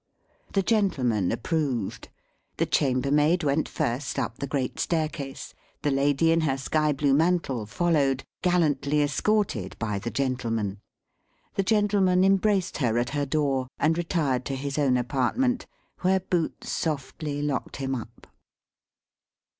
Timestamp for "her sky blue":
6.41-7.13